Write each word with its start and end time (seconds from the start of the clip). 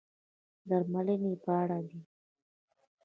درملنې 0.69 1.33
په 1.43 1.51
اړه 1.61 1.79
دي. 1.87 1.99